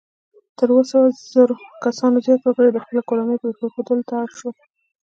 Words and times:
تر 0.57 0.67
اووه 0.71 0.85
سوه 0.91 1.05
زره 1.33 1.55
کسانو 1.85 2.23
زیات 2.25 2.41
وګړي 2.43 2.69
د 2.73 2.77
خپلو 2.83 3.01
کورنیو 3.09 3.41
پرېښودلو 3.43 4.07
ته 4.09 4.13
اړ 4.23 4.29
شول. 4.39 4.55